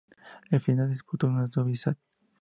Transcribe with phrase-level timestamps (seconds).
[0.49, 1.95] La final se disputó en Novi Sad.